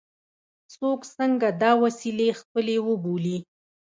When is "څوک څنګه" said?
0.75-1.47